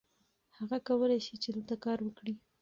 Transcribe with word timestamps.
هغه 0.57 0.77
کولی 0.87 1.19
شي 1.25 1.35
چې 1.43 1.49
دلته 1.55 1.75
کار 1.85 1.97
وکړي. 2.03 2.33